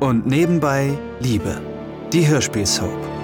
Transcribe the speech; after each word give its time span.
und 0.00 0.26
nebenbei 0.26 0.98
Liebe. 1.20 1.60
Die 2.12 2.26
Hörspielsoap. 2.26 3.14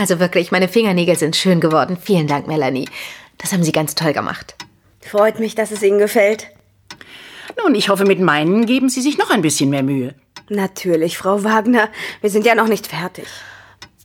Also 0.00 0.18
wirklich, 0.18 0.50
meine 0.50 0.66
Fingernägel 0.66 1.16
sind 1.16 1.36
schön 1.36 1.60
geworden. 1.60 1.98
Vielen 2.00 2.26
Dank, 2.26 2.46
Melanie. 2.46 2.86
Das 3.40 3.52
haben 3.52 3.62
Sie 3.62 3.72
ganz 3.72 3.94
toll 3.94 4.12
gemacht. 4.12 4.54
Freut 5.00 5.40
mich, 5.40 5.54
dass 5.54 5.70
es 5.70 5.82
Ihnen 5.82 5.98
gefällt. 5.98 6.48
Nun, 7.62 7.74
ich 7.74 7.88
hoffe, 7.88 8.04
mit 8.04 8.20
meinen 8.20 8.66
geben 8.66 8.88
Sie 8.88 9.00
sich 9.00 9.18
noch 9.18 9.30
ein 9.30 9.42
bisschen 9.42 9.70
mehr 9.70 9.82
Mühe. 9.82 10.14
Natürlich, 10.48 11.16
Frau 11.16 11.44
Wagner. 11.44 11.88
Wir 12.20 12.30
sind 12.30 12.46
ja 12.46 12.54
noch 12.54 12.68
nicht 12.68 12.86
fertig. 12.86 13.26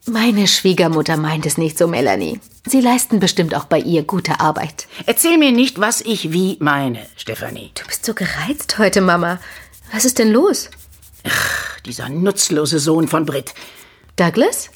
Meine 0.08 0.48
Schwiegermutter 0.48 1.18
meint 1.18 1.48
es 1.48 1.58
nicht 1.58 1.80
so, 1.80 1.88
Melanie. 1.88 2.40
Sie 2.68 2.80
leisten 2.80 3.20
bestimmt 3.20 3.56
auch 3.56 3.66
bei 3.66 3.80
ihr 3.80 4.04
gute 4.04 4.40
Arbeit. 4.40 4.88
Erzähl 5.08 5.40
mir 5.40 5.52
nicht, 5.52 5.80
was 5.80 6.02
ich 6.02 6.32
wie 6.32 6.58
meine, 6.60 7.06
Stefanie. 7.16 7.72
Du 7.74 7.86
bist 7.88 8.06
so 8.06 8.14
gereizt 8.14 8.78
heute, 8.78 9.02
Mama. 9.02 9.40
Was 9.92 10.06
ist 10.06 10.20
denn 10.20 10.32
los? 10.32 10.70
Ach, 11.28 11.80
dieser 11.80 12.10
nutzlose 12.10 12.78
Sohn 12.78 13.08
von 13.08 13.26
Britt. 13.26 13.56
Douglas? 14.16 14.70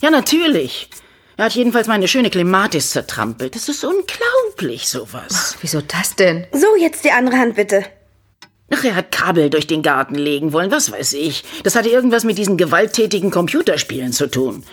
Ja, 0.00 0.10
natürlich. 0.10 0.88
Er 1.38 1.44
hat 1.44 1.54
jedenfalls 1.54 1.86
meine 1.86 2.08
schöne 2.08 2.30
Klematis 2.30 2.90
zertrampelt. 2.90 3.54
Das 3.54 3.68
ist 3.68 3.84
unglaublich, 3.84 4.88
sowas. 4.88 5.54
Ach, 5.54 5.56
wieso 5.60 5.80
das 5.80 6.16
denn? 6.16 6.48
So, 6.50 6.74
jetzt 6.76 7.04
die 7.04 7.12
andere 7.12 7.36
Hand 7.38 7.54
bitte. 7.54 7.84
Ach, 8.74 8.82
er 8.82 8.96
hat 8.96 9.12
Kabel 9.12 9.48
durch 9.48 9.68
den 9.68 9.82
Garten 9.82 10.16
legen 10.16 10.52
wollen, 10.52 10.72
was 10.72 10.90
weiß 10.90 11.12
ich. 11.12 11.44
Das 11.62 11.76
hatte 11.76 11.90
irgendwas 11.90 12.24
mit 12.24 12.38
diesen 12.38 12.56
gewalttätigen 12.56 13.30
Computerspielen 13.30 14.12
zu 14.12 14.28
tun. 14.28 14.64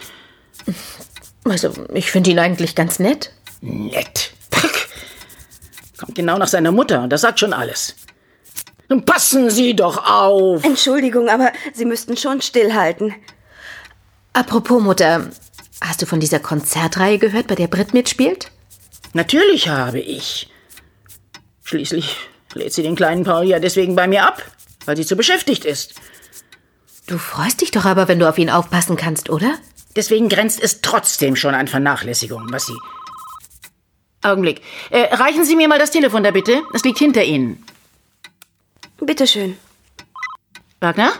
Also, 1.43 1.71
ich 1.93 2.09
finde 2.09 2.31
ihn 2.31 2.39
eigentlich 2.39 2.73
ganz 2.73 2.97
nett. 2.97 3.31
Nett. 3.61 4.31
Pack. 4.49 4.87
Kommt 5.99 6.15
genau 6.15 6.39
nach 6.39 6.47
seiner 6.47 6.71
Mutter 6.71 7.03
und 7.03 7.11
das 7.11 7.21
sagt 7.21 7.39
schon 7.39 7.53
alles. 7.53 7.95
Nun 8.89 9.05
passen 9.05 9.51
Sie 9.51 9.75
doch 9.75 10.03
auf. 10.09 10.63
Entschuldigung, 10.63 11.29
aber 11.29 11.51
Sie 11.73 11.85
müssten 11.85 12.17
schon 12.17 12.41
stillhalten. 12.41 13.13
Apropos 14.33 14.81
Mutter, 14.81 15.29
hast 15.81 16.01
du 16.01 16.05
von 16.05 16.19
dieser 16.19 16.39
Konzertreihe 16.39 17.19
gehört, 17.19 17.47
bei 17.47 17.55
der 17.55 17.67
Britt 17.67 17.93
mitspielt? 17.93 18.51
Natürlich 19.13 19.69
habe 19.69 19.99
ich. 19.99 20.49
Schließlich 21.63 22.17
lädt 22.53 22.73
sie 22.73 22.83
den 22.83 22.95
kleinen 22.95 23.23
Paul 23.23 23.45
ja 23.45 23.59
deswegen 23.59 23.95
bei 23.95 24.07
mir 24.07 24.25
ab, 24.25 24.43
weil 24.85 24.97
sie 24.97 25.05
zu 25.05 25.15
beschäftigt 25.15 25.65
ist. 25.65 25.95
Du 27.07 27.17
freust 27.17 27.61
dich 27.61 27.71
doch 27.71 27.85
aber, 27.85 28.07
wenn 28.07 28.19
du 28.19 28.27
auf 28.27 28.37
ihn 28.37 28.49
aufpassen 28.49 28.97
kannst, 28.97 29.29
oder? 29.29 29.57
Deswegen 29.95 30.27
grenzt 30.27 30.61
es 30.61 30.81
trotzdem 30.81 31.35
schon 31.35 31.55
an 31.55 31.67
Vernachlässigung, 31.67 32.51
was 32.51 32.65
sie. 32.65 32.77
Augenblick. 34.21 34.61
Äh, 34.89 35.13
reichen 35.15 35.45
Sie 35.45 35.55
mir 35.55 35.67
mal 35.67 35.79
das 35.79 35.91
Telefon 35.91 36.23
da 36.23 36.31
bitte. 36.31 36.63
Es 36.73 36.83
liegt 36.83 36.97
hinter 36.97 37.23
Ihnen. 37.23 37.63
Bitte 38.99 39.27
schön. 39.27 39.57
Wagner? 40.79 41.13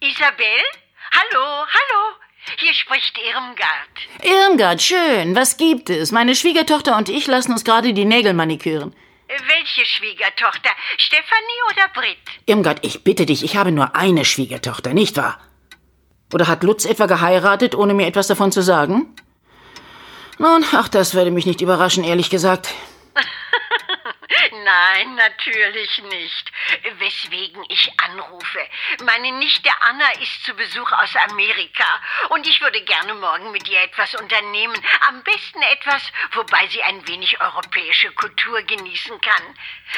Isabel? 0.00 0.62
Hallo, 1.10 1.66
hallo. 1.66 2.21
Hier 2.58 2.74
spricht 2.74 3.16
Irmgard. 3.18 4.22
Irmgard, 4.22 4.82
schön. 4.82 5.34
Was 5.36 5.56
gibt 5.56 5.90
es? 5.90 6.12
Meine 6.12 6.34
Schwiegertochter 6.34 6.96
und 6.96 7.08
ich 7.08 7.26
lassen 7.26 7.52
uns 7.52 7.64
gerade 7.64 7.92
die 7.92 8.04
Nägel 8.04 8.34
maniküren. 8.34 8.94
Welche 9.28 9.86
Schwiegertochter? 9.86 10.70
Stefanie 10.98 11.62
oder 11.70 11.88
Britt? 11.94 12.18
Irmgard, 12.46 12.84
ich 12.84 13.02
bitte 13.04 13.24
dich, 13.26 13.42
ich 13.44 13.56
habe 13.56 13.72
nur 13.72 13.96
eine 13.96 14.24
Schwiegertochter, 14.24 14.92
nicht 14.92 15.16
wahr? 15.16 15.40
Oder 16.34 16.48
hat 16.48 16.62
Lutz 16.62 16.84
etwa 16.84 17.06
geheiratet, 17.06 17.74
ohne 17.74 17.94
mir 17.94 18.06
etwas 18.06 18.26
davon 18.26 18.52
zu 18.52 18.62
sagen? 18.62 19.14
Nun, 20.38 20.64
ach, 20.72 20.88
das 20.88 21.14
würde 21.14 21.30
mich 21.30 21.46
nicht 21.46 21.60
überraschen, 21.60 22.04
ehrlich 22.04 22.28
gesagt. 22.28 22.68
Nein, 24.72 25.16
natürlich 25.16 26.02
nicht. 26.04 26.52
Weswegen 26.98 27.62
ich 27.68 27.92
anrufe. 28.00 28.60
Meine 29.04 29.32
Nichte 29.32 29.68
Anna 29.80 30.10
ist 30.22 30.44
zu 30.44 30.54
Besuch 30.54 30.90
aus 30.92 31.14
Amerika 31.28 31.84
und 32.30 32.46
ich 32.46 32.60
würde 32.62 32.80
gerne 32.82 33.12
morgen 33.14 33.50
mit 33.50 33.68
ihr 33.68 33.82
etwas 33.82 34.14
unternehmen. 34.14 34.76
Am 35.08 35.22
besten 35.24 35.60
etwas, 35.74 36.02
wobei 36.32 36.66
sie 36.68 36.82
ein 36.82 37.06
wenig 37.06 37.38
europäische 37.40 38.12
Kultur 38.12 38.62
genießen 38.62 39.20
kann. 39.20 39.42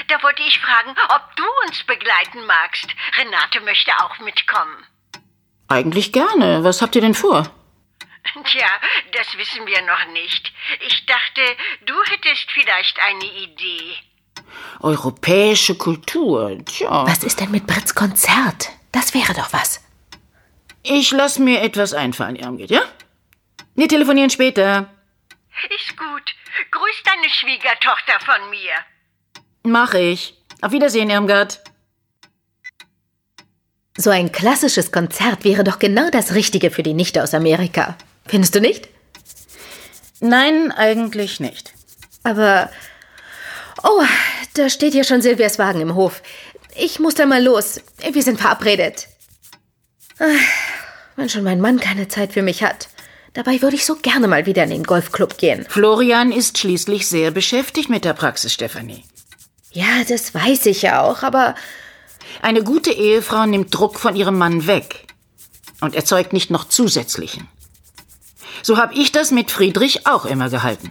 Da 0.08 0.20
wollte 0.24 0.42
ich 0.42 0.58
fragen, 0.58 0.96
ob 1.08 1.36
du 1.36 1.44
uns 1.66 1.84
begleiten 1.84 2.44
magst. 2.46 2.88
Renate 3.16 3.60
möchte 3.60 3.92
auch 4.00 4.18
mitkommen. 4.18 4.86
Eigentlich 5.68 6.12
gerne. 6.12 6.64
Was 6.64 6.82
habt 6.82 6.96
ihr 6.96 7.02
denn 7.02 7.14
vor? 7.14 7.48
Tja, 8.44 8.80
das 9.12 9.38
wissen 9.38 9.66
wir 9.66 9.82
noch 9.82 10.06
nicht. 10.06 10.52
Ich 10.80 11.06
dachte, 11.06 11.56
du 11.82 11.94
hättest 12.04 12.50
vielleicht 12.50 12.98
eine 13.00 13.24
Idee. 13.24 13.96
Europäische 14.80 15.76
Kultur, 15.76 16.58
tja. 16.64 17.06
Was 17.06 17.24
ist 17.24 17.40
denn 17.40 17.50
mit 17.50 17.66
Britts 17.66 17.94
Konzert? 17.94 18.70
Das 18.92 19.14
wäre 19.14 19.34
doch 19.34 19.52
was. 19.52 19.80
Ich 20.82 21.10
lass 21.10 21.38
mir 21.38 21.62
etwas 21.62 21.94
einfallen, 21.94 22.36
Irmgard, 22.36 22.70
ja? 22.70 22.82
Wir 23.74 23.88
telefonieren 23.88 24.30
später. 24.30 24.90
Ist 25.70 25.96
gut. 25.96 26.34
Grüß 26.70 27.02
deine 27.04 27.30
Schwiegertochter 27.30 28.20
von 28.20 28.50
mir. 28.50 28.72
Mach 29.62 29.94
ich. 29.94 30.34
Auf 30.60 30.72
Wiedersehen, 30.72 31.10
Irmgard. 31.10 31.62
So 33.96 34.10
ein 34.10 34.32
klassisches 34.32 34.92
Konzert 34.92 35.44
wäre 35.44 35.64
doch 35.64 35.78
genau 35.78 36.10
das 36.10 36.34
Richtige 36.34 36.70
für 36.70 36.82
die 36.82 36.94
Nichte 36.94 37.22
aus 37.22 37.32
Amerika. 37.32 37.96
Findest 38.26 38.54
du 38.54 38.60
nicht? 38.60 38.88
Nein, 40.20 40.72
eigentlich 40.72 41.40
nicht. 41.40 41.72
Aber. 42.22 42.70
Oh, 43.84 44.02
da 44.54 44.70
steht 44.70 44.94
ja 44.94 45.04
schon 45.04 45.22
Silvias 45.22 45.58
Wagen 45.58 45.80
im 45.80 45.94
Hof. 45.94 46.22
Ich 46.74 46.98
muss 46.98 47.14
da 47.14 47.26
mal 47.26 47.42
los. 47.42 47.80
Wir 48.12 48.22
sind 48.22 48.40
verabredet. 48.40 49.08
Ach, 50.18 50.24
wenn 51.16 51.28
schon 51.28 51.44
mein 51.44 51.60
Mann 51.60 51.78
keine 51.78 52.08
Zeit 52.08 52.32
für 52.32 52.42
mich 52.42 52.62
hat. 52.62 52.88
Dabei 53.34 53.60
würde 53.62 53.76
ich 53.76 53.84
so 53.84 53.96
gerne 53.96 54.26
mal 54.28 54.46
wieder 54.46 54.64
in 54.64 54.70
den 54.70 54.84
Golfclub 54.84 55.38
gehen. 55.38 55.66
Florian 55.68 56.32
ist 56.32 56.56
schließlich 56.58 57.06
sehr 57.08 57.30
beschäftigt 57.30 57.90
mit 57.90 58.04
der 58.04 58.14
Praxis, 58.14 58.52
Stefanie. 58.54 59.04
Ja, 59.72 60.04
das 60.08 60.34
weiß 60.34 60.66
ich 60.66 60.82
ja 60.82 61.02
auch, 61.02 61.22
aber 61.22 61.54
Eine 62.42 62.62
gute 62.62 62.92
Ehefrau 62.92 63.44
nimmt 63.46 63.74
Druck 63.74 63.98
von 63.98 64.16
ihrem 64.16 64.38
Mann 64.38 64.66
weg 64.66 65.06
und 65.80 65.94
erzeugt 65.94 66.32
nicht 66.32 66.50
noch 66.50 66.64
zusätzlichen. 66.68 67.48
So 68.62 68.78
habe 68.78 68.94
ich 68.94 69.12
das 69.12 69.30
mit 69.30 69.50
Friedrich 69.50 70.06
auch 70.06 70.24
immer 70.24 70.48
gehalten. 70.48 70.90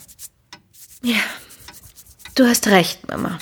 ja, 1.02 1.16
du 2.36 2.46
hast 2.46 2.68
recht, 2.68 3.08
Mama. 3.10 3.38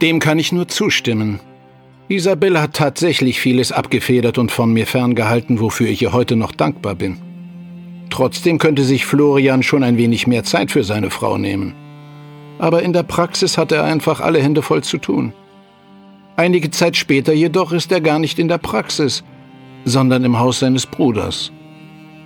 Dem 0.00 0.18
kann 0.18 0.38
ich 0.38 0.50
nur 0.52 0.66
zustimmen. 0.68 1.40
Isabelle 2.08 2.60
hat 2.60 2.74
tatsächlich 2.74 3.40
vieles 3.40 3.70
abgefedert 3.72 4.36
und 4.36 4.50
von 4.50 4.72
mir 4.72 4.86
ferngehalten, 4.86 5.60
wofür 5.60 5.88
ich 5.88 6.02
ihr 6.02 6.12
heute 6.12 6.36
noch 6.36 6.52
dankbar 6.52 6.96
bin. 6.96 7.20
Trotzdem 8.10 8.58
könnte 8.58 8.82
sich 8.82 9.06
Florian 9.06 9.62
schon 9.62 9.82
ein 9.82 9.96
wenig 9.96 10.26
mehr 10.26 10.44
Zeit 10.44 10.70
für 10.70 10.84
seine 10.84 11.10
Frau 11.10 11.38
nehmen. 11.38 11.74
Aber 12.58 12.82
in 12.82 12.92
der 12.92 13.04
Praxis 13.04 13.56
hat 13.56 13.72
er 13.72 13.84
einfach 13.84 14.20
alle 14.20 14.42
Hände 14.42 14.62
voll 14.62 14.82
zu 14.82 14.98
tun. 14.98 15.32
Einige 16.36 16.70
Zeit 16.70 16.96
später 16.96 17.32
jedoch 17.32 17.72
ist 17.72 17.92
er 17.92 18.00
gar 18.00 18.18
nicht 18.18 18.38
in 18.38 18.48
der 18.48 18.58
Praxis, 18.58 19.22
sondern 19.84 20.24
im 20.24 20.38
Haus 20.38 20.58
seines 20.58 20.86
Bruders. 20.86 21.52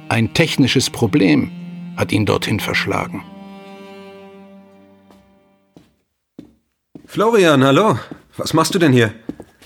Ein 0.08 0.32
technisches 0.32 0.90
Problem 0.90 1.50
hat 1.96 2.12
ihn 2.12 2.26
dorthin 2.26 2.60
verschlagen. 2.60 3.22
Florian, 7.06 7.64
hallo. 7.64 7.98
Was 8.36 8.52
machst 8.52 8.74
du 8.74 8.78
denn 8.78 8.92
hier? 8.92 9.14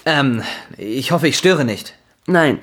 Ähm, 0.07 0.43
ich 0.77 1.11
hoffe, 1.11 1.29
ich 1.29 1.37
störe 1.37 1.65
nicht. 1.65 1.95
Nein, 2.27 2.61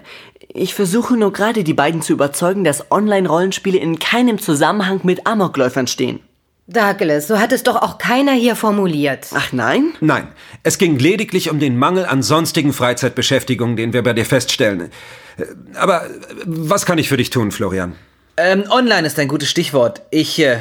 ich 0.47 0.73
versuche 0.73 1.17
nur 1.17 1.33
gerade 1.33 1.63
die 1.63 1.73
beiden 1.73 2.01
zu 2.01 2.13
überzeugen, 2.13 2.63
dass 2.63 2.89
Online-Rollenspiele 2.91 3.77
in 3.77 3.99
keinem 3.99 4.39
Zusammenhang 4.39 5.01
mit 5.03 5.27
Amokläufern 5.27 5.87
stehen. 5.87 6.19
Douglas, 6.67 7.27
so 7.27 7.39
hat 7.39 7.53
es 7.53 7.63
doch 7.63 7.77
auch 7.77 7.97
keiner 7.97 8.33
hier 8.33 8.55
formuliert. 8.55 9.27
Ach 9.33 9.53
nein? 9.53 9.93
Nein, 10.01 10.27
es 10.63 10.77
ging 10.77 10.99
lediglich 10.99 11.49
um 11.49 11.59
den 11.59 11.77
Mangel 11.77 12.05
an 12.05 12.21
sonstigen 12.23 12.73
Freizeitbeschäftigungen, 12.73 13.77
den 13.77 13.93
wir 13.93 14.03
bei 14.03 14.13
dir 14.13 14.25
feststellen. 14.25 14.91
Äh, 15.37 15.45
Aber 15.75 16.05
was 16.45 16.85
kann 16.85 16.97
ich 16.97 17.07
für 17.07 17.17
dich 17.17 17.29
tun, 17.29 17.51
Florian? 17.51 17.95
Ähm, 18.37 18.65
online 18.69 19.07
ist 19.07 19.17
ein 19.19 19.27
gutes 19.27 19.49
Stichwort. 19.49 20.01
Ich, 20.11 20.39
äh. 20.39 20.59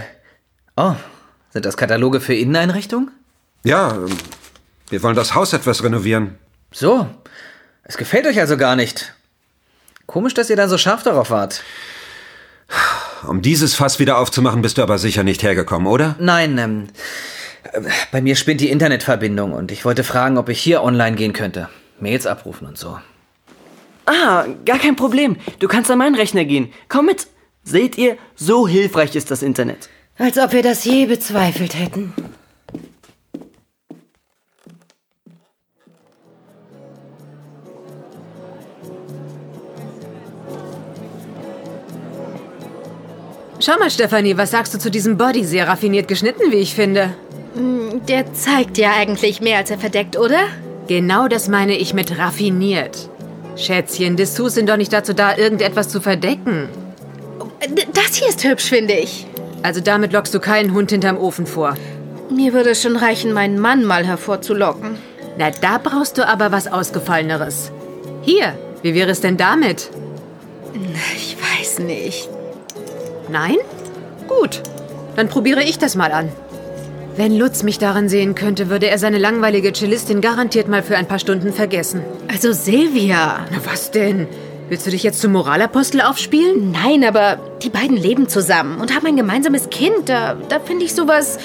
Oh, 0.77 0.95
sind 1.51 1.67
das 1.67 1.77
Kataloge 1.77 2.21
für 2.21 2.35
Inneneinrichtung? 2.35 3.11
Ja, 3.65 3.93
ähm, 3.93 4.17
wir 4.89 5.03
wollen 5.03 5.17
das 5.17 5.35
Haus 5.35 5.53
etwas 5.53 5.85
renovieren. 5.85 6.39
So. 6.73 7.07
Es 7.83 7.97
gefällt 7.97 8.27
euch 8.27 8.41
also 8.41 8.57
gar 8.57 8.77
nicht. 8.77 9.15
Komisch, 10.07 10.35
dass 10.35 10.51
ihr 10.51 10.57
dann 10.57 10.69
so 10.69 10.79
scharf 10.79 11.03
darauf 11.03 11.31
wart. 11.31 11.63
Um 13.29 13.43
dieses 13.43 13.75
Fass 13.75 13.99
wieder 13.99 14.19
aufzumachen, 14.19 14.63
bist 14.63 14.79
du 14.79 14.83
aber 14.83 14.99
sicher 14.99 15.23
nicht 15.23 15.43
hergekommen, 15.43 15.87
oder? 15.87 16.17
Nein, 16.19 16.59
ähm, 16.59 16.87
äh, 17.73 17.81
bei 18.11 18.21
mir 18.21 18.37
spinnt 18.37 18.61
die 18.61 18.71
Internetverbindung 18.71 19.53
und 19.53 19.71
ich 19.71 19.85
wollte 19.85 20.05
fragen, 20.05 20.39
ob 20.39 20.49
ich 20.49 20.61
hier 20.61 20.83
online 20.83 21.17
gehen 21.17 21.33
könnte. 21.33 21.69
Mails 22.01 22.27
abrufen 22.27 22.67
und 22.67 22.79
so. 22.79 22.99
Ah, 24.07 24.47
gar 24.65 24.79
kein 24.79 24.97
Problem. 24.97 25.37
Du 25.59 25.69
kannst 25.69 25.91
an 25.91 25.99
meinen 25.99 26.15
Rechner 26.15 26.45
gehen. 26.45 26.73
Komm 26.89 27.07
mit. 27.07 27.27
Seht 27.69 27.99
ihr, 27.99 28.17
so 28.37 28.69
hilfreich 28.69 29.17
ist 29.17 29.33
das 29.33 29.43
Internet. 29.43 29.89
Als 30.19 30.39
ob 30.39 30.53
wir 30.53 30.63
das 30.63 30.85
je 30.85 31.07
bezweifelt 31.07 31.75
hätten. 31.77 32.15
Schau 43.59 43.79
mal, 43.79 43.91
Stefanie, 43.91 44.37
was 44.37 44.51
sagst 44.53 44.75
du 44.75 44.79
zu 44.79 44.91
diesem 44.91 45.17
Body? 45.17 45.45
Sehr 45.45 45.67
raffiniert 45.67 46.09
geschnitten, 46.09 46.53
wie 46.53 46.57
ich 46.57 46.75
finde. 46.75 47.15
Hm, 47.55 48.03
Der 48.07 48.33
zeigt 48.35 48.79
ja 48.79 48.93
eigentlich 48.97 49.41
mehr, 49.41 49.59
als 49.59 49.71
er 49.71 49.79
verdeckt, 49.79 50.17
oder? 50.17 50.41
Genau 50.87 51.27
das 51.27 51.49
meine 51.49 51.77
ich 51.77 51.95
mit 51.95 52.17
raffiniert. 52.19 53.09
Schätzchen, 53.57 54.17
Dessous 54.17 54.55
sind 54.55 54.69
doch 54.69 54.77
nicht 54.77 54.93
dazu 54.93 55.15
da, 55.15 55.37
irgendetwas 55.37 55.89
zu 55.89 56.01
verdecken. 56.01 56.69
Hier 58.19 58.29
ist 58.29 58.45
hübsch, 58.45 58.65
finde 58.65 58.95
ich. 58.95 59.27
Also 59.63 59.83
damit 59.83 60.15
lockst 60.15 60.33
du 60.33 60.41
keinen 60.41 60.73
Hund 60.73 60.91
hinterm 60.91 61.19
Ofen 61.19 61.47
vor. 61.47 61.77
Mir 62.31 62.55
würde 62.55 62.71
es 62.71 62.81
schon 62.81 62.97
reichen, 62.97 63.31
meinen 63.35 63.59
Mann 63.59 63.85
mal 63.85 64.07
hervorzulocken. 64.07 64.97
Na, 65.37 65.51
da 65.51 65.77
brauchst 65.77 66.17
du 66.17 66.27
aber 66.27 66.51
was 66.51 66.67
Ausgefalleneres. 66.67 67.73
Hier, 68.23 68.59
wie 68.81 68.95
wäre 68.95 69.11
es 69.11 69.21
denn 69.21 69.37
damit? 69.37 69.91
Ich 71.15 71.37
weiß 71.37 71.81
nicht. 71.81 72.31
Nein? 73.29 73.57
Gut, 74.29 74.63
dann 75.15 75.29
probiere 75.29 75.63
ich 75.63 75.79
das 75.79 75.95
mal 75.95 76.13
an. 76.13 76.31
Wenn 77.17 77.37
Lutz 77.37 77.65
mich 77.65 77.79
darin 77.79 78.09
sehen 78.09 78.35
könnte, 78.35 78.71
würde 78.71 78.89
er 78.89 78.97
seine 78.97 79.19
langweilige 79.19 79.75
Cellistin 79.75 80.23
garantiert 80.23 80.69
mal 80.69 80.83
für 80.83 80.97
ein 80.97 81.07
paar 81.07 81.19
Stunden 81.19 81.53
vergessen. 81.53 82.01
Also 82.29 82.53
Silvia. 82.53 83.45
Na 83.51 83.59
was 83.71 83.91
denn? 83.91 84.27
Willst 84.69 84.85
du 84.85 84.91
dich 84.91 85.05
jetzt 85.05 85.21
zum 85.21 85.33
Moralapostel 85.33 86.01
aufspielen? 86.01 86.73
Nein, 86.73 87.05
aber 87.05 87.39
die 87.63 87.69
beiden 87.69 87.97
leben 87.97 88.29
zusammen 88.29 88.81
und 88.81 88.95
haben 88.95 89.07
ein 89.07 89.17
gemeinsames 89.17 89.71
Kind. 89.71 90.09
Da, 90.09 90.37
da 90.49 90.59
finde 90.59 90.85
ich 90.85 90.95
sowas, 90.95 91.39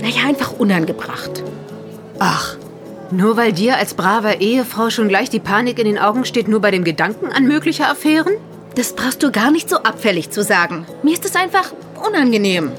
naja, 0.00 0.28
einfach 0.28 0.52
unangebracht. 0.52 1.42
Ach, 2.20 2.56
nur 3.10 3.36
weil 3.36 3.52
dir 3.52 3.78
als 3.78 3.94
braver 3.94 4.40
Ehefrau 4.40 4.90
schon 4.90 5.08
gleich 5.08 5.28
die 5.28 5.40
Panik 5.40 5.80
in 5.80 5.86
den 5.86 5.98
Augen 5.98 6.24
steht, 6.24 6.46
nur 6.46 6.60
bei 6.60 6.70
dem 6.70 6.84
Gedanken 6.84 7.32
an 7.32 7.44
mögliche 7.48 7.88
Affären? 7.88 8.34
Das 8.76 8.94
brauchst 8.94 9.24
du 9.24 9.32
gar 9.32 9.50
nicht 9.50 9.68
so 9.68 9.78
abfällig 9.78 10.30
zu 10.30 10.44
sagen. 10.44 10.86
Mir 11.02 11.14
ist 11.14 11.24
es 11.24 11.34
einfach 11.34 11.72
unangenehm. 12.06 12.70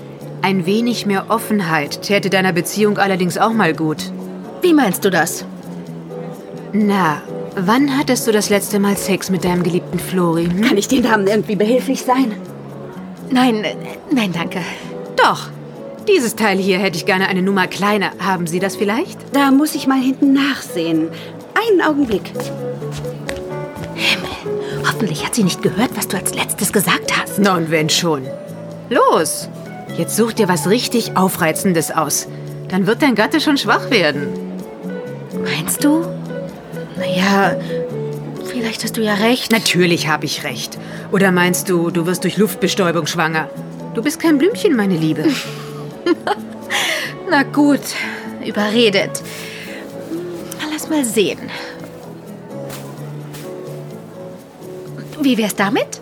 Ein 0.42 0.66
wenig 0.66 1.06
mehr 1.06 1.26
Offenheit 1.28 2.02
täte 2.04 2.30
deiner 2.30 2.54
Beziehung 2.54 2.98
allerdings 2.98 3.38
auch 3.38 3.54
mal 3.54 3.74
gut. 3.74 4.12
Wie 4.62 4.74
meinst 4.74 5.04
du 5.04 5.12
das? 5.12 5.46
Na, 6.72 7.22
wann 7.56 7.98
hattest 7.98 8.28
du 8.28 8.32
das 8.32 8.50
letzte 8.50 8.80
Mal 8.80 8.98
Sex 8.98 9.30
mit 9.30 9.44
deinem 9.44 9.64
geliebten 9.64 10.00
Flori? 10.00 10.46
Hm? 10.46 10.62
Kann 10.62 10.78
ich 10.78 10.88
den 10.88 11.04
Damen 11.04 11.28
irgendwie 11.28 11.56
behilflich 11.56 12.04
sein? 12.04 12.34
Nein, 13.30 13.66
nein, 14.12 14.32
danke. 14.32 14.60
Doch. 15.16 15.50
Dieses 16.08 16.36
Teil 16.36 16.58
hier 16.58 16.80
hätte 16.80 16.98
ich 16.98 17.06
gerne 17.06 17.28
eine 17.28 17.42
Nummer 17.42 17.68
kleiner. 17.68 18.12
Haben 18.20 18.46
Sie 18.46 18.60
das 18.60 18.76
vielleicht? 18.76 19.18
Da 19.32 19.52
muss 19.52 19.74
ich 19.74 19.88
mal 19.88 20.02
hinten 20.02 20.34
nachsehen. 20.34 21.08
Einen 21.56 21.82
Augenblick. 21.82 22.34
Hoffentlich 24.86 25.26
hat 25.26 25.36
sie 25.36 25.44
nicht 25.44 25.62
gehört, 25.62 25.96
was 25.96 26.08
du 26.08 26.18
als 26.18 26.36
letztes 26.36 26.74
gesagt 26.74 27.12
hast. 27.18 27.40
Na 27.40 27.56
und 27.56 27.72
wenn 27.72 27.90
schon. 27.90 28.24
Los, 28.90 29.50
jetzt 29.98 30.18
such 30.18 30.34
dir 30.34 30.50
was 30.50 30.70
richtig 30.70 31.16
Aufreizendes 31.16 31.90
aus. 31.92 32.28
Dann 32.68 32.86
wird 32.86 33.02
dein 33.02 33.16
Gatte 33.16 33.40
schon 33.40 33.58
schwach 33.58 33.90
werden. 33.90 34.28
Meinst 35.44 35.84
du? 35.84 36.06
Naja, 36.98 37.56
vielleicht 38.46 38.84
hast 38.84 38.98
du 38.98 39.02
ja 39.02 39.16
recht. 39.16 39.52
Natürlich 39.52 40.08
habe 40.08 40.26
ich 40.26 40.44
recht. 40.44 40.78
Oder 41.12 41.32
meinst 41.32 41.70
du, 41.70 41.90
du 41.90 42.06
wirst 42.06 42.24
durch 42.24 42.38
Luftbestäubung 42.38 43.08
schwanger? 43.08 43.50
Du 43.94 44.02
bist 44.02 44.20
kein 44.20 44.38
Blümchen, 44.38 44.76
meine 44.76 44.96
Liebe. 44.96 45.26
Na 47.30 47.44
gut, 47.44 47.82
überredet. 48.46 49.22
Lass 50.72 50.90
mal 50.90 51.06
sehen. 51.06 51.40
Wie 55.22 55.38
wär's 55.38 55.56
damit? 55.56 56.02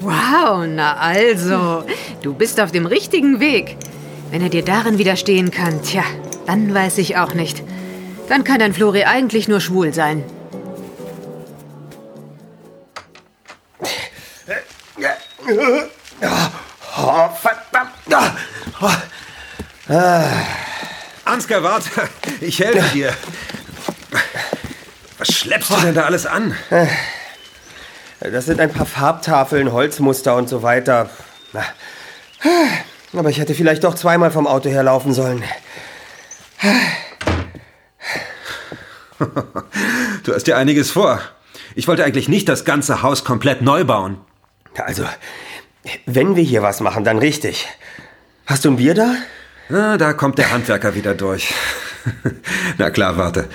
Wow, 0.00 0.66
na 0.66 0.96
also. 0.96 1.84
Du 2.22 2.32
bist 2.32 2.60
auf 2.60 2.72
dem 2.72 2.86
richtigen 2.86 3.40
Weg. 3.40 3.76
Wenn 4.30 4.40
er 4.40 4.48
dir 4.48 4.62
darin 4.62 4.98
widerstehen 4.98 5.50
kann, 5.50 5.82
tja, 5.82 6.04
dann 6.46 6.72
weiß 6.72 6.98
ich 6.98 7.16
auch 7.16 7.34
nicht. 7.34 7.62
Dann 8.28 8.44
kann 8.44 8.58
dein 8.58 8.72
Flori 8.72 9.04
eigentlich 9.04 9.48
nur 9.48 9.60
schwul 9.60 9.92
sein. 9.92 10.24
Oh, 16.96 17.28
verdammt. 17.40 17.90
Ansgar, 21.24 21.62
warte. 21.62 21.90
Ich 22.40 22.60
helfe 22.60 22.88
dir. 22.94 23.12
Was 25.18 25.28
schleppst 25.28 25.70
du 25.70 25.76
denn 25.76 25.94
da 25.94 26.04
alles 26.04 26.26
an? 26.26 26.56
Das 28.20 28.46
sind 28.46 28.60
ein 28.60 28.72
paar 28.72 28.86
Farbtafeln, 28.86 29.72
Holzmuster 29.72 30.34
und 30.36 30.48
so 30.48 30.62
weiter. 30.62 31.10
Aber 33.12 33.28
ich 33.28 33.38
hätte 33.38 33.54
vielleicht 33.54 33.84
doch 33.84 33.94
zweimal 33.94 34.30
vom 34.30 34.46
Auto 34.46 34.70
herlaufen 34.70 35.12
sollen. 35.12 35.44
Du 40.24 40.34
hast 40.34 40.46
dir 40.46 40.56
einiges 40.56 40.90
vor. 40.90 41.20
Ich 41.74 41.86
wollte 41.86 42.04
eigentlich 42.04 42.28
nicht 42.28 42.48
das 42.48 42.64
ganze 42.64 43.02
Haus 43.02 43.24
komplett 43.24 43.62
neu 43.62 43.84
bauen. 43.84 44.18
Also, 44.76 45.04
wenn 46.06 46.36
wir 46.36 46.42
hier 46.42 46.62
was 46.62 46.80
machen, 46.80 47.04
dann 47.04 47.18
richtig. 47.18 47.68
Hast 48.46 48.64
du 48.64 48.70
ein 48.70 48.76
Bier 48.76 48.94
da? 48.94 49.14
Na, 49.68 49.96
da 49.96 50.12
kommt 50.12 50.38
der 50.38 50.50
Handwerker 50.50 50.94
wieder 50.94 51.14
durch. 51.14 51.52
Na 52.78 52.90
klar, 52.90 53.16
warte. 53.16 53.48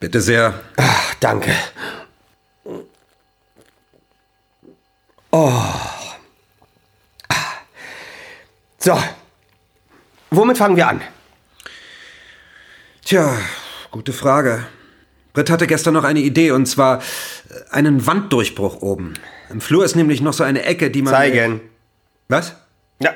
Bitte 0.00 0.20
sehr. 0.20 0.54
Ach, 0.76 1.14
danke. 1.20 1.52
Oh. 5.30 5.62
So. 8.84 9.02
Womit 10.30 10.58
fangen 10.58 10.76
wir 10.76 10.86
an? 10.86 11.00
Tja, 13.04 13.36
gute 13.90 14.14
Frage. 14.14 14.64
Britt 15.34 15.50
hatte 15.50 15.66
gestern 15.66 15.92
noch 15.92 16.04
eine 16.04 16.20
Idee, 16.20 16.52
und 16.52 16.64
zwar 16.64 17.00
äh, 17.00 17.70
einen 17.70 18.06
Wanddurchbruch 18.06 18.80
oben. 18.80 19.12
Im 19.50 19.60
Flur 19.60 19.84
ist 19.84 19.94
nämlich 19.94 20.22
noch 20.22 20.32
so 20.32 20.42
eine 20.42 20.62
Ecke, 20.62 20.90
die 20.90 21.02
man... 21.02 21.12
Zeigen. 21.12 21.60
Was? 22.28 22.54
Ja. 23.02 23.12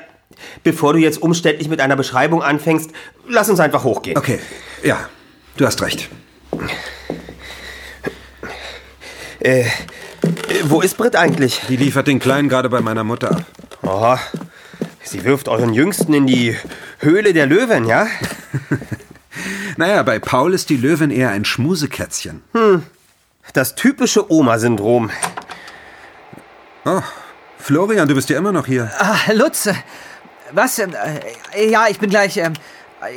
Bevor 0.63 0.93
du 0.93 0.99
jetzt 0.99 1.19
umständlich 1.19 1.69
mit 1.69 1.81
einer 1.81 1.95
Beschreibung 1.95 2.43
anfängst, 2.43 2.91
lass 3.27 3.49
uns 3.49 3.59
einfach 3.59 3.83
hochgehen. 3.83 4.15
Okay, 4.15 4.39
ja, 4.83 5.09
du 5.57 5.65
hast 5.65 5.81
recht. 5.81 6.07
Äh, 9.39 9.61
äh, 9.61 9.65
wo 10.65 10.81
ist 10.81 10.97
Britt 10.97 11.15
eigentlich? 11.15 11.61
Die 11.67 11.77
liefert 11.77 12.05
den 12.05 12.19
Kleinen 12.19 12.47
gerade 12.47 12.69
bei 12.69 12.81
meiner 12.81 13.03
Mutter 13.03 13.31
ab. 13.31 13.45
Aha. 13.81 14.19
Sie 15.01 15.23
wirft 15.23 15.49
euren 15.49 15.73
Jüngsten 15.73 16.13
in 16.13 16.27
die 16.27 16.55
Höhle 16.99 17.33
der 17.33 17.47
Löwen, 17.47 17.85
ja? 17.85 18.05
Naja, 19.79 20.03
bei 20.03 20.19
Paul 20.19 20.53
ist 20.53 20.69
die 20.69 20.75
Löwin 20.75 21.09
eher 21.09 21.29
ein 21.29 21.45
Schmusekätzchen. 21.45 22.43
Hm. 22.51 22.83
Das 23.53 23.75
typische 23.75 24.29
Oma-Syndrom. 24.29 25.09
Oh, 26.83 27.01
Florian, 27.57 28.05
du 28.05 28.13
bist 28.13 28.29
ja 28.29 28.37
immer 28.37 28.51
noch 28.51 28.65
hier. 28.65 28.91
Ah, 28.99 29.15
Lutz. 29.31 29.67
äh, 29.67 29.75
Was? 30.51 30.79
Äh, 30.79 30.89
ja, 31.69 31.87
ich 31.87 31.97
bin 31.97 32.09
gleich. 32.09 32.35
Ähm, 32.35 32.55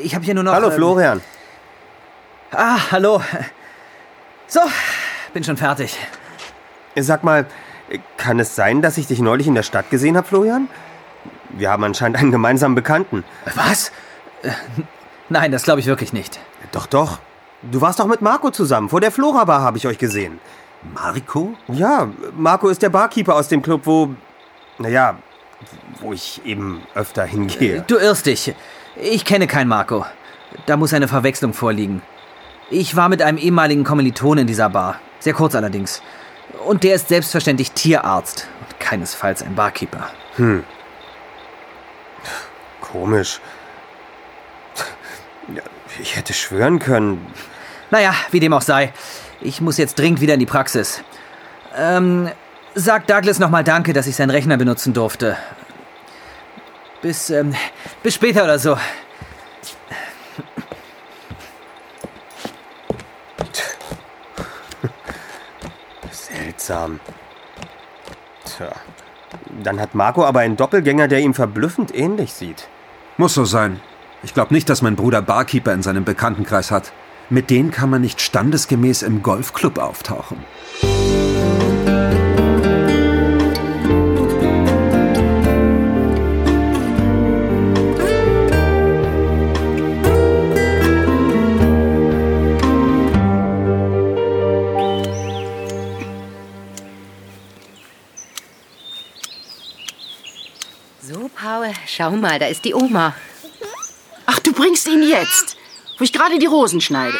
ich 0.04 0.14
habe 0.14 0.24
hier 0.24 0.34
nur 0.34 0.44
noch. 0.44 0.52
Hallo, 0.52 0.68
ähm, 0.68 0.74
Florian. 0.74 1.20
Ah, 2.52 2.78
hallo. 2.92 3.20
So, 4.46 4.60
bin 5.34 5.42
schon 5.42 5.56
fertig. 5.56 5.98
Sag 6.94 7.24
mal, 7.24 7.44
kann 8.18 8.38
es 8.38 8.54
sein, 8.54 8.82
dass 8.82 8.98
ich 8.98 9.08
dich 9.08 9.18
neulich 9.18 9.48
in 9.48 9.56
der 9.56 9.64
Stadt 9.64 9.90
gesehen 9.90 10.16
habe, 10.16 10.28
Florian? 10.28 10.68
Wir 11.48 11.70
haben 11.70 11.82
anscheinend 11.82 12.18
einen 12.18 12.30
gemeinsamen 12.30 12.76
Bekannten. 12.76 13.24
Was? 13.56 13.90
Nein, 15.32 15.50
das 15.50 15.62
glaube 15.62 15.80
ich 15.80 15.86
wirklich 15.86 16.12
nicht. 16.12 16.38
Doch, 16.72 16.86
doch. 16.86 17.18
Du 17.62 17.80
warst 17.80 17.98
doch 17.98 18.06
mit 18.06 18.20
Marco 18.20 18.50
zusammen. 18.50 18.90
Vor 18.90 19.00
der 19.00 19.10
Flora 19.10 19.44
Bar 19.46 19.62
habe 19.62 19.78
ich 19.78 19.86
euch 19.86 19.96
gesehen. 19.96 20.40
Marco? 20.94 21.54
Ja, 21.68 22.10
Marco 22.36 22.68
ist 22.68 22.82
der 22.82 22.90
Barkeeper 22.90 23.34
aus 23.34 23.48
dem 23.48 23.62
Club, 23.62 23.82
wo. 23.84 24.10
Naja, 24.76 25.16
wo 26.00 26.12
ich 26.12 26.42
eben 26.44 26.82
öfter 26.94 27.24
hingehe. 27.24 27.82
Du 27.86 27.96
irrst 27.96 28.26
dich. 28.26 28.54
Ich 28.96 29.24
kenne 29.24 29.46
keinen 29.46 29.68
Marco. 29.68 30.04
Da 30.66 30.76
muss 30.76 30.92
eine 30.92 31.08
Verwechslung 31.08 31.54
vorliegen. 31.54 32.02
Ich 32.68 32.94
war 32.94 33.08
mit 33.08 33.22
einem 33.22 33.38
ehemaligen 33.38 33.84
Kommiliton 33.84 34.36
in 34.36 34.46
dieser 34.46 34.68
Bar. 34.68 35.00
Sehr 35.18 35.32
kurz 35.32 35.54
allerdings. 35.54 36.02
Und 36.66 36.84
der 36.84 36.96
ist 36.96 37.08
selbstverständlich 37.08 37.72
Tierarzt 37.72 38.48
und 38.60 38.80
keinesfalls 38.80 39.42
ein 39.42 39.54
Barkeeper. 39.54 40.10
Hm. 40.36 40.62
Komisch. 42.82 43.40
Ich 46.00 46.16
hätte 46.16 46.32
schwören 46.32 46.78
können. 46.78 47.26
Naja, 47.90 48.14
wie 48.30 48.40
dem 48.40 48.52
auch 48.52 48.62
sei. 48.62 48.92
Ich 49.40 49.60
muss 49.60 49.76
jetzt 49.76 49.98
dringend 49.98 50.20
wieder 50.20 50.34
in 50.34 50.40
die 50.40 50.46
Praxis. 50.46 51.02
Ähm, 51.76 52.30
sag 52.74 53.06
Douglas 53.06 53.38
nochmal 53.38 53.64
Danke, 53.64 53.92
dass 53.92 54.06
ich 54.06 54.16
seinen 54.16 54.30
Rechner 54.30 54.56
benutzen 54.56 54.94
durfte. 54.94 55.36
Bis, 57.02 57.30
ähm, 57.30 57.54
bis 58.02 58.14
später 58.14 58.44
oder 58.44 58.58
so. 58.58 58.76
Seltsam. 66.10 67.00
Tja. 68.44 68.70
Dann 69.62 69.80
hat 69.80 69.94
Marco 69.94 70.24
aber 70.24 70.40
einen 70.40 70.56
Doppelgänger, 70.56 71.08
der 71.08 71.20
ihm 71.20 71.34
verblüffend 71.34 71.94
ähnlich 71.94 72.32
sieht. 72.32 72.68
Muss 73.16 73.34
so 73.34 73.44
sein. 73.44 73.80
Ich 74.24 74.34
glaube 74.34 74.54
nicht, 74.54 74.68
dass 74.68 74.82
mein 74.82 74.94
Bruder 74.94 75.20
Barkeeper 75.20 75.74
in 75.74 75.82
seinem 75.82 76.04
Bekanntenkreis 76.04 76.70
hat. 76.70 76.92
Mit 77.28 77.50
denen 77.50 77.72
kann 77.72 77.90
man 77.90 78.02
nicht 78.02 78.20
standesgemäß 78.20 79.02
im 79.02 79.22
Golfclub 79.22 79.78
auftauchen. 79.78 80.38
So, 101.00 101.28
Paul, 101.34 101.72
schau 101.86 102.12
mal, 102.12 102.38
da 102.38 102.46
ist 102.46 102.64
die 102.64 102.74
Oma. 102.74 103.14
Ach, 104.26 104.38
du 104.38 104.52
bringst 104.52 104.86
ihn 104.88 105.00
jetzt, 105.12 105.56
wo 105.98 106.04
ich 106.04 106.12
gerade 106.12 106.38
die 106.38 106.46
Rosen 106.46 106.80
schneide. 106.80 107.16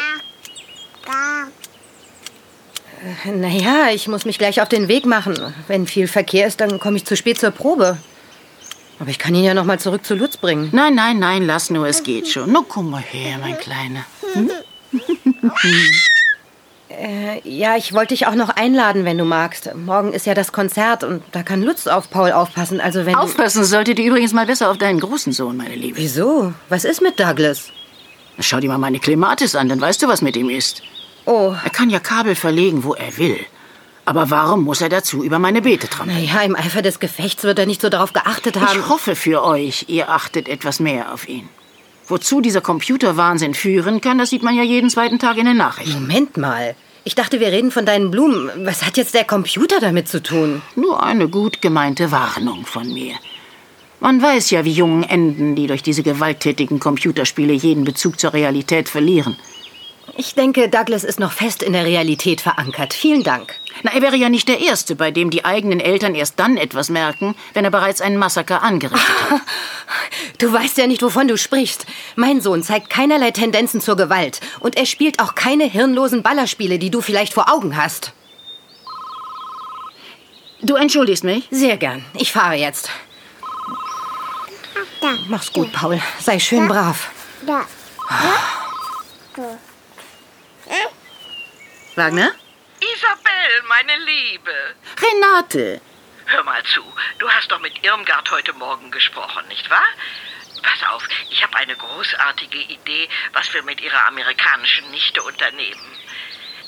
Äh, 3.25 3.31
Naja, 3.31 3.89
ich 3.93 4.07
muss 4.07 4.25
mich 4.25 4.37
gleich 4.37 4.61
auf 4.61 4.69
den 4.69 4.87
Weg 4.87 5.05
machen. 5.05 5.35
Wenn 5.67 5.87
viel 5.87 6.07
Verkehr 6.07 6.47
ist, 6.47 6.59
dann 6.61 6.79
komme 6.79 6.97
ich 6.97 7.05
zu 7.05 7.15
spät 7.15 7.39
zur 7.39 7.51
Probe. 7.51 7.97
Aber 8.99 9.09
ich 9.09 9.19
kann 9.19 9.35
ihn 9.35 9.43
ja 9.43 9.53
noch 9.53 9.65
mal 9.65 9.79
zurück 9.79 10.05
zu 10.05 10.15
Lutz 10.15 10.37
bringen. 10.37 10.69
Nein, 10.71 10.95
nein, 10.95 11.19
nein, 11.19 11.45
lass 11.45 11.69
nur, 11.69 11.87
es 11.87 12.03
geht 12.03 12.27
schon. 12.27 12.51
Nun 12.51 12.65
komm 12.67 12.89
mal 12.91 13.01
her, 13.01 13.37
mein 13.41 13.57
Kleiner. 13.57 14.05
Hm? 14.33 14.51
Äh, 16.89 17.41
ja, 17.43 17.75
ich 17.75 17.93
wollte 17.93 18.13
dich 18.13 18.27
auch 18.27 18.35
noch 18.35 18.49
einladen, 18.49 19.03
wenn 19.03 19.17
du 19.17 19.25
magst. 19.25 19.73
Morgen 19.73 20.13
ist 20.13 20.27
ja 20.27 20.35
das 20.35 20.51
Konzert 20.51 21.03
und 21.03 21.23
da 21.31 21.41
kann 21.41 21.63
Lutz 21.63 21.87
auf 21.87 22.11
Paul 22.11 22.31
aufpassen. 22.31 22.79
Also 22.79 23.07
wenn 23.07 23.15
Aufpassen 23.15 23.63
solltet 23.63 23.97
ihr 23.97 24.05
übrigens 24.05 24.31
mal 24.31 24.45
besser 24.45 24.69
auf 24.69 24.77
deinen 24.77 24.99
großen 24.99 25.33
Sohn, 25.33 25.57
meine 25.57 25.73
Liebe. 25.73 25.97
Wieso? 25.97 26.53
Was 26.69 26.85
ist 26.85 27.01
mit 27.01 27.19
Douglas? 27.19 27.69
Schau 28.39 28.59
dir 28.59 28.69
mal 28.69 28.77
meine 28.77 28.99
Klematis 28.99 29.55
an, 29.55 29.69
dann 29.69 29.81
weißt 29.81 30.01
du, 30.01 30.07
was 30.07 30.21
mit 30.21 30.35
ihm 30.35 30.49
ist. 30.49 30.81
Oh. 31.25 31.55
Er 31.63 31.69
kann 31.69 31.89
ja 31.89 31.99
Kabel 31.99 32.35
verlegen, 32.35 32.83
wo 32.83 32.93
er 32.93 33.17
will. 33.17 33.39
Aber 34.05 34.29
warum 34.29 34.63
muss 34.63 34.81
er 34.81 34.89
dazu 34.89 35.23
über 35.23 35.39
meine 35.39 35.61
Beete 35.61 35.87
trampeln? 35.87 36.17
Naja, 36.17 36.41
im 36.41 36.55
Eifer 36.55 36.81
des 36.81 36.99
Gefechts 36.99 37.43
wird 37.43 37.59
er 37.59 37.65
nicht 37.65 37.81
so 37.81 37.89
darauf 37.89 38.11
geachtet 38.11 38.59
haben. 38.59 38.79
Ich 38.79 38.89
hoffe 38.89 39.15
für 39.15 39.43
euch, 39.43 39.85
ihr 39.87 40.09
achtet 40.09 40.49
etwas 40.49 40.79
mehr 40.79 41.13
auf 41.13 41.29
ihn. 41.29 41.47
Wozu 42.07 42.41
dieser 42.41 42.59
Computerwahnsinn 42.59 43.53
führen 43.53 44.01
kann, 44.01 44.17
das 44.17 44.29
sieht 44.29 44.43
man 44.43 44.55
ja 44.55 44.63
jeden 44.63 44.89
zweiten 44.89 45.19
Tag 45.19 45.37
in 45.37 45.45
den 45.45 45.55
Nachrichten. 45.55 46.01
Moment 46.01 46.35
mal. 46.35 46.75
Ich 47.05 47.15
dachte, 47.15 47.39
wir 47.39 47.47
reden 47.47 47.71
von 47.71 47.85
deinen 47.85 48.11
Blumen. 48.11 48.49
Was 48.65 48.83
hat 48.83 48.97
jetzt 48.97 49.13
der 49.13 49.23
Computer 49.23 49.79
damit 49.79 50.09
zu 50.09 50.21
tun? 50.21 50.61
Nur 50.75 51.01
eine 51.01 51.29
gut 51.29 51.61
gemeinte 51.61 52.11
Warnung 52.11 52.65
von 52.65 52.91
mir. 52.93 53.15
Man 54.03 54.21
weiß 54.21 54.49
ja, 54.51 54.65
wie 54.65 54.73
Jungen 54.73 55.03
enden, 55.03 55.55
die 55.55 55.65
durch 55.65 55.81
diese 55.81 56.03
gewalttätigen 56.03 56.77
Computerspiele 56.77 57.53
jeden 57.53 57.85
Bezug 57.85 58.19
zur 58.19 58.33
Realität 58.33 58.89
verlieren. 58.89 59.37
Ich 60.17 60.35
denke, 60.35 60.67
Douglas 60.67 61.05
ist 61.05 61.21
noch 61.21 61.31
fest 61.31 61.63
in 61.63 61.71
der 61.71 61.85
Realität 61.85 62.41
verankert. 62.41 62.93
Vielen 62.93 63.23
Dank. 63.23 63.55
Na, 63.81 63.93
er 63.93 64.01
wäre 64.01 64.17
ja 64.17 64.27
nicht 64.27 64.49
der 64.49 64.59
Erste, 64.59 64.97
bei 64.97 65.11
dem 65.11 65.29
die 65.29 65.45
eigenen 65.45 65.79
Eltern 65.79 66.15
erst 66.15 66.37
dann 66.37 66.57
etwas 66.57 66.89
merken, 66.89 67.33
wenn 67.53 67.63
er 67.63 67.71
bereits 67.71 68.01
ein 68.01 68.17
Massaker 68.17 68.61
angerichtet 68.61 69.31
hat. 69.31 69.41
Du 70.39 70.51
weißt 70.51 70.77
ja 70.79 70.87
nicht, 70.87 71.01
wovon 71.01 71.29
du 71.29 71.37
sprichst. 71.37 71.85
Mein 72.17 72.41
Sohn 72.41 72.61
zeigt 72.61 72.89
keinerlei 72.89 73.31
Tendenzen 73.31 73.79
zur 73.79 73.95
Gewalt. 73.95 74.41
Und 74.59 74.75
er 74.75 74.85
spielt 74.85 75.21
auch 75.21 75.35
keine 75.35 75.63
hirnlosen 75.63 76.23
Ballerspiele, 76.23 76.77
die 76.77 76.89
du 76.89 76.99
vielleicht 76.99 77.33
vor 77.33 77.49
Augen 77.53 77.77
hast. 77.77 78.11
Du 80.61 80.75
entschuldigst 80.75 81.23
mich? 81.23 81.47
Sehr 81.51 81.77
gern. 81.77 82.03
Ich 82.15 82.33
fahre 82.33 82.55
jetzt. 82.55 82.89
Mach's 85.27 85.51
gut, 85.51 85.71
Paul. 85.73 86.01
Sei 86.19 86.39
schön 86.39 86.67
brav. 86.67 87.09
Wagner? 91.95 92.31
Isabel, 92.79 93.63
meine 93.67 93.97
Liebe. 94.05 94.75
Renate! 95.01 95.81
Hör 96.25 96.43
mal 96.43 96.63
zu, 96.63 96.81
du 97.19 97.29
hast 97.29 97.51
doch 97.51 97.59
mit 97.59 97.83
Irmgard 97.83 98.31
heute 98.31 98.53
Morgen 98.53 98.91
gesprochen, 98.91 99.45
nicht 99.49 99.69
wahr? 99.69 99.85
Pass 100.61 100.89
auf, 100.89 101.05
ich 101.29 101.43
habe 101.43 101.57
eine 101.57 101.75
großartige 101.75 102.57
Idee, 102.57 103.09
was 103.33 103.53
wir 103.53 103.61
mit 103.63 103.81
ihrer 103.81 104.07
amerikanischen 104.07 104.89
Nichte 104.91 105.21
unternehmen. 105.21 105.97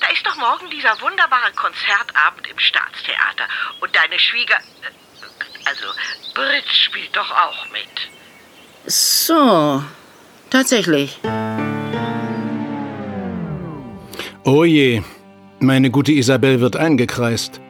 Da 0.01 0.07
ist 0.07 0.27
doch 0.27 0.35
morgen 0.35 0.69
dieser 0.69 0.99
wunderbare 0.99 1.53
Konzertabend 1.53 2.47
im 2.47 2.59
Staatstheater. 2.59 3.47
Und 3.79 3.95
deine 3.95 4.19
Schwieger... 4.19 4.59
Also, 5.63 5.87
Brit 6.33 6.69
spielt 6.69 7.15
doch 7.15 7.31
auch 7.31 7.65
mit. 7.69 8.09
So, 8.87 9.81
tatsächlich. 10.51 11.19
Oh 14.43 14.63
je, 14.63 15.01
meine 15.59 15.89
gute 15.89 16.11
Isabel 16.11 16.59
wird 16.61 16.75
eingekreist. 16.75 17.61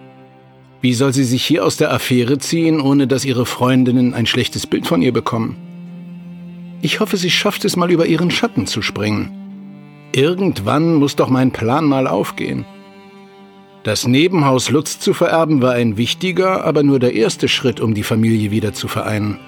Wie 0.82 0.94
soll 0.94 1.14
sie 1.14 1.24
sich 1.24 1.46
hier 1.46 1.66
aus 1.66 1.78
der 1.78 1.94
Affäre 1.94 2.38
ziehen, 2.38 2.82
ohne 2.82 3.08
dass 3.08 3.24
ihre 3.24 3.46
Freundinnen 3.46 4.14
ein 4.14 4.26
schlechtes 4.26 4.68
Bild 4.68 4.86
von 4.86 5.02
ihr 5.02 5.14
bekommen? 5.14 5.56
Ich 6.82 7.00
hoffe, 7.00 7.16
sie 7.16 7.32
schafft 7.32 7.64
es 7.64 7.78
mal 7.78 7.90
über 7.90 8.06
ihren 8.06 8.30
Schatten 8.30 8.68
zu 8.68 8.82
springen. 8.82 9.32
Irgendwann 10.12 10.96
muss 10.96 11.16
doch 11.16 11.30
mein 11.30 11.52
Plan 11.52 11.86
mal 11.86 12.08
aufgehen. 12.08 12.66
Das 13.84 14.06
Nebenhaus 14.06 14.70
Lutz 14.70 15.00
zu 15.00 15.14
vererben 15.14 15.62
war 15.62 15.74
ein 15.74 15.96
wichtiger, 15.96 16.66
aber 16.66 16.84
nur 16.84 17.00
der 17.00 17.14
erste 17.14 17.48
Schritt, 17.48 17.80
um 17.80 17.94
die 17.94 18.04
Familie 18.04 18.52
wieder 18.52 18.74
zu 18.74 18.88
vereinen. 18.88 19.40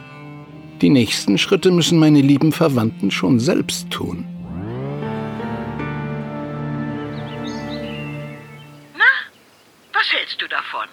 Die 0.82 0.90
nächsten 0.90 1.40
Schritte 1.40 1.72
müssen 1.72 1.98
meine 1.98 2.22
lieben 2.22 2.52
Verwandten 2.52 3.10
schon 3.10 3.40
selbst 3.40 3.90
tun. 3.90 4.26
Was 9.94 10.12
hältst 10.12 10.40
du 10.40 10.48
davon? 10.48 10.88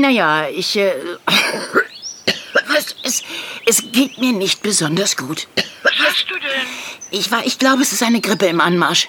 Naja, 0.00 0.48
ich. 0.48 0.76
Äh, 0.76 0.92
was, 2.66 2.96
es, 3.04 3.22
es 3.66 3.92
geht 3.92 4.18
mir 4.18 4.32
nicht 4.32 4.62
besonders 4.62 5.16
gut. 5.16 5.46
Was 5.84 5.92
hast 6.04 6.26
du 6.28 6.34
denn? 6.34 6.66
Ich 7.12 7.30
war, 7.30 7.46
ich 7.46 7.60
glaube, 7.60 7.82
es 7.82 7.92
ist 7.92 8.02
eine 8.02 8.20
Grippe 8.20 8.46
im 8.46 8.60
Anmarsch. 8.60 9.08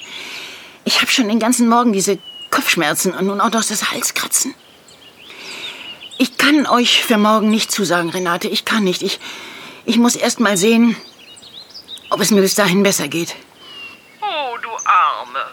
Ich 0.85 1.01
habe 1.01 1.09
schon 1.09 1.27
den 1.27 1.39
ganzen 1.39 1.67
Morgen 1.67 1.91
diese 1.91 2.19
Kopfschmerzen 2.51 3.13
und 3.13 3.25
nun 3.25 3.41
auch 3.41 3.51
noch 3.51 3.65
das 3.65 3.91
Halskratzen. 3.91 4.53
Ich 6.21 6.37
kann 6.37 6.67
euch 6.67 7.05
für 7.05 7.17
morgen 7.17 7.49
nicht 7.49 7.71
zusagen, 7.71 8.09
Renate. 8.09 8.49
Ich 8.49 8.65
kann 8.65 8.83
nicht. 8.83 9.01
Ich, 9.03 9.21
ich 9.85 9.97
muss 9.97 10.17
erst 10.17 10.41
mal 10.41 10.57
sehen, 10.57 10.97
ob 12.09 12.19
es 12.19 12.29
mir 12.29 12.41
bis 12.41 12.55
dahin 12.55 12.83
besser 12.83 13.07
geht. 13.07 13.37
Oh, 14.21 14.57
du 14.61 14.69
Arme. 14.83 15.45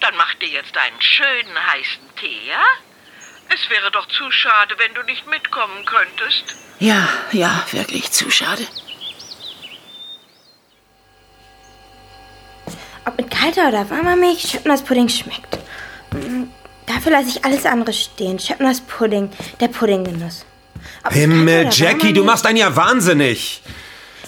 Dann 0.00 0.16
mach 0.16 0.34
dir 0.36 0.48
jetzt 0.48 0.74
einen 0.78 0.98
schönen 1.02 1.54
heißen 1.72 2.16
Tee, 2.18 2.48
ja? 2.48 2.64
Es 3.54 3.68
wäre 3.68 3.90
doch 3.90 4.08
zu 4.08 4.30
schade, 4.30 4.76
wenn 4.78 4.94
du 4.94 5.02
nicht 5.02 5.26
mitkommen 5.26 5.84
könntest. 5.84 6.56
Ja, 6.78 7.06
ja, 7.32 7.66
wirklich 7.72 8.10
zu 8.10 8.30
schade. 8.30 8.66
Ob 13.04 13.14
mit 13.18 13.30
kalter 13.30 13.68
oder 13.68 13.90
warmer 13.90 14.16
Milch, 14.16 14.40
Schöpfnerspudding 14.40 15.10
schmeckt. 15.10 15.57
Dafür 16.88 17.12
lasse 17.12 17.28
ich 17.28 17.44
alles 17.44 17.66
andere 17.66 17.92
stehen. 17.92 18.38
Schöpfnerspudding, 18.38 19.30
der 19.60 19.68
Puddinggenuss. 19.68 20.44
Ob 21.04 21.12
Himmel, 21.12 21.68
Jackie, 21.70 22.12
du 22.12 22.24
machst 22.24 22.46
einen 22.46 22.56
ja 22.56 22.74
wahnsinnig. 22.74 23.62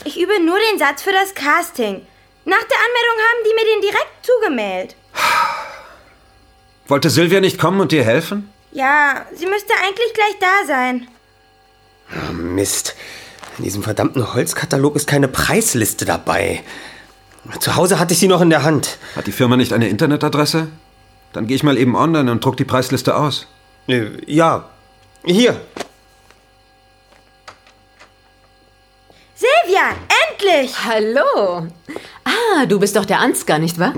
Ich 0.05 0.21
übe 0.21 0.41
nur 0.45 0.59
den 0.71 0.79
Satz 0.79 1.03
für 1.03 1.13
das 1.13 1.35
Casting. 1.35 2.03
Nach 2.45 2.65
der 2.65 2.79
Anmeldung 2.79 3.19
haben 3.29 3.45
die 3.45 3.55
mir 3.55 3.75
den 3.75 3.83
direkt 3.83 4.27
zugemeldet. 4.27 4.97
Wollte 6.87 7.11
Sylvia 7.11 7.41
nicht 7.41 7.59
kommen 7.59 7.81
und 7.81 7.93
dir 7.93 8.05
helfen? 8.05 8.51
Ja, 8.73 9.27
sie 9.35 9.47
müsste 9.47 9.73
eigentlich 9.83 10.13
gleich 10.15 10.37
da 10.41 10.67
sein. 10.67 11.09
Ah, 12.11 12.33
Mist. 12.33 12.95
In 13.59 13.65
diesem 13.65 13.83
verdammten 13.83 14.35
Holzkatalog 14.35 14.97
ist 14.97 15.07
keine 15.07 15.29
Preisliste 15.29 16.05
dabei. 16.05 16.63
Zu 17.61 17.77
Hause 17.77 17.99
hatte 17.99 18.15
ich 18.15 18.21
sie 18.21 18.29
noch 18.29 18.41
in 18.41 18.51
der 18.51 18.65
Hand. 18.65 18.99
Hat 19.17 19.27
die 19.27 19.33
Firma 19.33 19.57
nicht 19.57 19.73
eine 19.73 19.89
Internetadresse? 19.89 20.69
Dann 21.33 21.47
gehe 21.47 21.57
ich 21.57 21.63
mal 21.63 21.79
eben 21.79 21.95
online 21.95 22.31
und 22.31 22.45
druck 22.45 22.57
die 22.57 22.65
Preisliste 22.65 23.17
aus. 23.17 23.47
Äh, 23.87 24.11
ja. 24.27 24.69
Hier. 25.25 25.61
Silvia, 29.35 29.95
endlich! 30.29 30.73
Hallo. 30.85 31.69
Ah, 32.25 32.67
du 32.67 32.79
bist 32.79 32.97
doch 32.97 33.05
der 33.05 33.21
Ansgar, 33.21 33.59
nicht 33.59 33.79
wahr? 33.79 33.95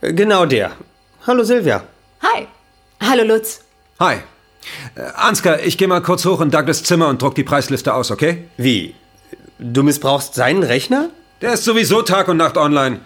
Genau 0.00 0.46
der. 0.46 0.72
Hallo 1.26 1.44
Silvia. 1.44 1.84
Hi. 2.22 2.46
Hallo 3.00 3.24
Lutz. 3.24 3.60
Hi. 4.00 4.16
Äh, 4.94 5.02
Ansgar, 5.14 5.60
ich 5.60 5.76
gehe 5.76 5.88
mal 5.88 6.02
kurz 6.02 6.24
hoch 6.24 6.40
in 6.40 6.50
Douglas 6.50 6.82
Zimmer 6.84 7.08
und 7.08 7.20
druck 7.20 7.34
die 7.34 7.44
Preisliste 7.44 7.94
aus, 7.94 8.10
okay? 8.10 8.48
Wie? 8.56 8.94
Du 9.58 9.82
missbrauchst 9.82 10.34
seinen 10.34 10.62
Rechner? 10.62 11.10
Der 11.40 11.54
ist 11.54 11.64
sowieso 11.64 12.02
Tag 12.02 12.28
und 12.28 12.36
Nacht 12.36 12.56
online. 12.56 13.00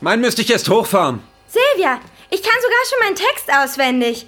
Meinen 0.00 0.20
müsste 0.20 0.42
ich 0.42 0.50
erst 0.50 0.68
hochfahren. 0.68 1.20
Silvia, 1.48 2.00
ich 2.30 2.42
kann 2.42 2.60
sogar 2.60 2.78
schon 2.88 2.98
meinen 3.06 3.16
Text 3.16 3.52
auswendig. 3.52 4.26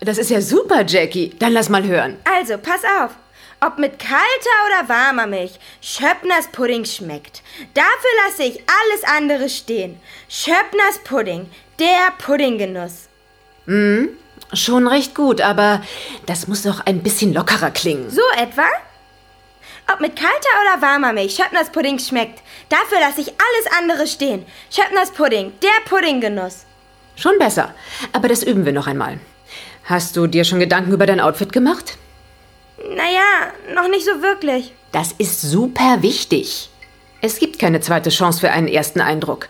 Das 0.00 0.18
ist 0.18 0.30
ja 0.30 0.40
super, 0.40 0.84
Jackie. 0.86 1.30
Dann 1.38 1.52
lass 1.52 1.68
mal 1.68 1.84
hören. 1.84 2.16
Also, 2.24 2.58
pass 2.58 2.82
auf. 3.00 3.12
Ob 3.60 3.78
mit 3.78 3.98
kalter 3.98 4.18
oder 4.66 4.88
warmer 4.88 5.26
Milch, 5.26 5.58
Schöppners 5.80 6.46
Pudding 6.52 6.84
schmeckt. 6.84 7.42
Dafür 7.74 8.10
lasse 8.26 8.44
ich 8.44 8.60
alles 8.60 9.02
andere 9.16 9.48
stehen. 9.48 10.00
Schöppners 10.28 11.00
Pudding, 11.02 11.50
der 11.80 12.12
Puddinggenuss. 12.18 13.08
Hm, 13.66 14.10
schon 14.52 14.86
recht 14.86 15.16
gut, 15.16 15.40
aber 15.40 15.82
das 16.26 16.46
muss 16.46 16.62
doch 16.62 16.86
ein 16.86 17.02
bisschen 17.02 17.34
lockerer 17.34 17.72
klingen. 17.72 18.10
So 18.10 18.22
etwa? 18.36 18.66
Ob 19.92 20.00
mit 20.00 20.14
kalter 20.14 20.36
oder 20.62 20.80
warmer 20.80 21.12
Milch, 21.12 21.34
Schöppners 21.34 21.70
Pudding 21.70 21.98
schmeckt. 21.98 22.40
Dafür 22.68 23.00
lasse 23.00 23.22
ich 23.22 23.28
alles 23.28 23.78
andere 23.78 24.06
stehen. 24.06 24.46
Schöppners 24.70 25.10
Pudding, 25.10 25.52
der 25.62 25.80
Puddinggenuss. 25.88 26.64
Schon 27.18 27.38
besser. 27.38 27.74
Aber 28.12 28.28
das 28.28 28.42
üben 28.42 28.64
wir 28.64 28.72
noch 28.72 28.86
einmal. 28.86 29.18
Hast 29.84 30.16
du 30.16 30.26
dir 30.26 30.44
schon 30.44 30.60
Gedanken 30.60 30.92
über 30.92 31.06
dein 31.06 31.20
Outfit 31.20 31.52
gemacht? 31.52 31.98
Naja, 32.78 33.52
noch 33.74 33.88
nicht 33.88 34.04
so 34.04 34.22
wirklich. 34.22 34.72
Das 34.92 35.12
ist 35.18 35.42
super 35.42 35.98
wichtig. 36.00 36.70
Es 37.20 37.40
gibt 37.40 37.58
keine 37.58 37.80
zweite 37.80 38.10
Chance 38.10 38.40
für 38.40 38.50
einen 38.50 38.68
ersten 38.68 39.00
Eindruck. 39.00 39.48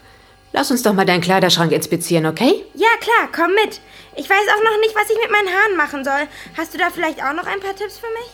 Lass 0.55 0.71
uns 0.71 0.83
doch 0.83 0.95
mal 0.95 1.05
deinen 1.05 1.21
Kleiderschrank 1.21 1.73
inspizieren, 1.73 2.25
okay? 2.25 2.65
Ja, 2.75 2.89
klar, 3.01 3.29
komm 3.35 3.53
mit. 3.55 3.81
Ich 4.17 4.31
weiß 4.31 4.49
auch 4.57 4.65
noch 4.65 4.81
nicht, 4.81 4.95
was 4.95 5.11
ich 5.11 5.19
mit 5.21 5.31
meinen 5.31 5.49
Haaren 5.49 5.77
machen 5.77 6.05
soll. 6.05 6.27
Hast 6.57 6.73
du 6.73 6.79
da 6.79 6.89
vielleicht 6.91 7.23
auch 7.23 7.35
noch 7.35 7.47
ein 7.47 7.61
paar 7.61 7.77
Tipps 7.77 7.99
für 7.99 8.07
mich? 8.07 8.31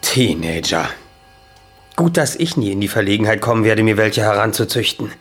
Teenager. 0.00 0.88
Gut, 1.96 2.16
dass 2.16 2.36
ich 2.36 2.56
nie 2.56 2.72
in 2.72 2.80
die 2.80 2.88
Verlegenheit 2.88 3.42
kommen 3.42 3.64
werde, 3.64 3.82
mir 3.82 3.98
welche 3.98 4.22
heranzuzüchten. 4.22 5.12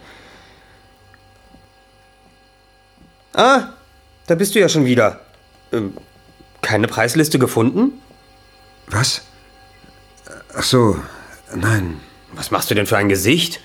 Ah, 3.33 3.73
da 4.27 4.35
bist 4.35 4.55
du 4.55 4.59
ja 4.59 4.69
schon 4.69 4.85
wieder. 4.85 5.21
Ähm, 5.71 5.93
keine 6.61 6.87
Preisliste 6.87 7.39
gefunden? 7.39 8.01
Was? 8.87 9.21
Ach 10.55 10.63
so, 10.63 10.99
nein. 11.55 11.99
Was 12.33 12.51
machst 12.51 12.69
du 12.69 12.75
denn 12.75 12.85
für 12.85 12.97
ein 12.97 13.09
Gesicht? 13.09 13.59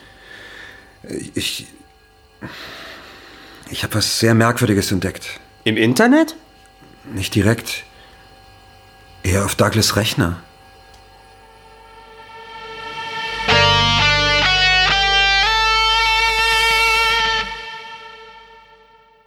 Ich. 1.35 1.66
Ich 3.70 3.82
habe 3.82 3.94
was 3.94 4.20
sehr 4.20 4.35
Merkwürdiges 4.35 4.92
entdeckt. 4.92 5.40
Im 5.64 5.76
Internet? 5.76 6.37
Nicht 7.12 7.35
direkt. 7.35 7.85
Eher 9.23 9.44
auf 9.44 9.56
Douglas 9.56 9.96
Rechner. 9.96 10.40